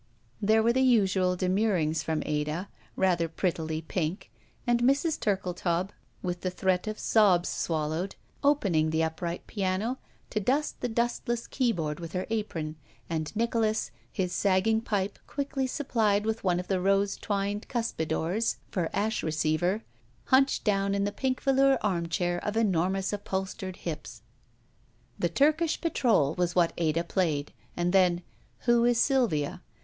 [0.41, 4.31] There were the usual demurrings from Ada, rather prettily pink,
[4.65, 5.19] and Mrs.
[5.19, 5.91] Turkletaub,
[6.23, 9.99] with the threat 261 ROULETTE of sobs swallowed, opening the upright piano
[10.31, 12.77] to dust the dustless keyboard with her apron,
[13.11, 18.89] and Nicholas, his sagging pipe quickly supplied with one of the rose twined cuspidors for
[18.93, 19.83] ash receiver,
[20.25, 24.23] hunched down in the pink velour armchair of enormous upholstered hips.
[25.19, 28.23] The Turkish Patrol was what Ada played, and then,
[28.61, 29.61] Who Is Sylvia?"